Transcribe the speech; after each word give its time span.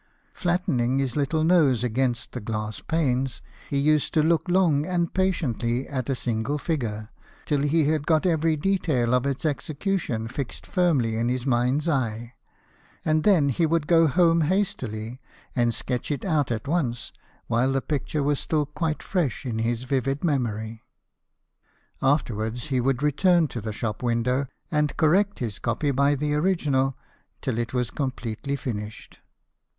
Flattening 0.33 0.97
his 0.97 1.15
little 1.15 1.43
nose 1.43 1.83
against 1.83 2.31
the 2.31 2.41
glass 2.41 2.79
panes, 2.81 3.39
he 3.69 3.77
used 3.77 4.15
to 4.15 4.23
look 4.23 4.41
long 4.49 4.83
and 4.83 5.13
patiently 5.13 5.87
at 5.87 6.09
a 6.09 6.15
single 6.15 6.57
figure, 6.57 7.09
till 7.45 7.61
he 7.61 7.85
had 7.85 8.07
got 8.07 8.25
every 8.25 8.57
detail 8.57 9.13
of 9.13 9.27
its 9.27 9.45
execution 9.45 10.27
fixed 10.27 10.65
firmly 10.65 11.19
on 11.19 11.29
his 11.29 11.45
mind's 11.45 11.87
eye; 11.87 12.33
and 13.05 13.23
then 13.23 13.49
he 13.49 13.67
would 13.67 13.85
go 13.85 14.07
home 14.07 14.41
hastily 14.41 15.21
and 15.55 15.71
sketch 15.71 16.09
it 16.09 16.25
out 16.25 16.49
at 16.51 16.67
once 16.67 17.11
while 17.45 17.71
the 17.71 17.79
picture 17.79 18.23
was 18.23 18.39
still 18.39 18.65
quite 18.65 19.03
fresh 19.03 19.45
in 19.45 19.59
his 19.59 19.83
vivid 19.83 20.23
memory. 20.23 20.81
Afterwards 22.01 22.69
he 22.69 22.81
would 22.81 23.03
return 23.03 23.47
to 23.49 23.61
the 23.61 23.71
shop 23.71 24.01
window, 24.01 24.47
and 24.71 24.97
correct 24.97 25.37
his 25.37 25.59
copy 25.59 25.91
by 25.91 26.15
the 26.15 26.33
original 26.33 26.97
till 27.39 27.59
it 27.59 27.71
was 27.71 27.91
completely 27.91 28.55
finished. 28.55 29.19